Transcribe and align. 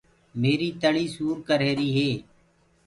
ميريٚ 0.41 0.75
تݪيٚ 0.81 1.11
سُور 1.15 1.37
ڪر 1.47 1.59
رهيري 1.61 1.89
هي۔ 1.97 2.11